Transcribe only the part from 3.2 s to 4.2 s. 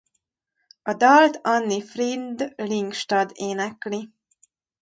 énekli.